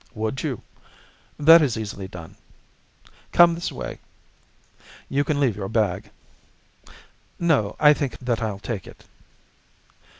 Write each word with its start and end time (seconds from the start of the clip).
"Would 0.15 0.41
you? 0.41 0.63
That 1.37 1.61
is 1.61 1.77
easily 1.77 2.07
done. 2.07 2.35
Come 3.31 3.53
this 3.53 3.71
way. 3.71 3.99
You 5.09 5.23
can 5.23 5.39
leave 5.39 5.55
your 5.55 5.69
bag." 5.69 6.09
"No, 7.37 7.75
I 7.79 7.93
think 7.93 8.17
that 8.17 8.41
I'll 8.41 8.57
take 8.57 8.87
it." 8.87 9.03